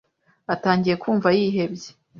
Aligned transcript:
Atangiye 0.53 0.95
kumva 1.01 1.27
yihebye. 1.37 1.89